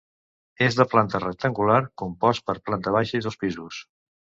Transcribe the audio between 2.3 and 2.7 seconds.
per